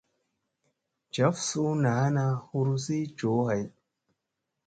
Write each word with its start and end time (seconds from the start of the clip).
Jaf 1.17 1.41
suu 1.49 1.73
naana 1.83 2.25
hurusi 2.55 2.99
joohay. 3.23 3.63